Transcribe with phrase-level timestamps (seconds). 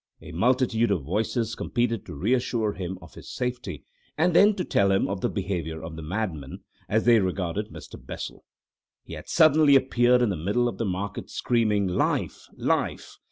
[0.19, 3.83] A multitude of voices competed to reassure him of his safety,
[4.17, 8.03] and then to tell him of the behaviour of the madman, as they regarded Mr.
[8.03, 8.43] Bessel.
[9.03, 12.47] He had suddenly appeared in the middle of the market screaming "LIFE!
[12.57, 13.19] LIFE!"